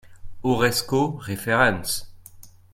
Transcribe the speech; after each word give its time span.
Horresco 0.41 1.19
referens 1.19 2.09